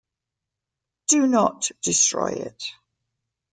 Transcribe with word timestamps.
Do 1.09 1.27
not 1.27 1.69
destroy 1.83 2.29
it. 2.31 2.63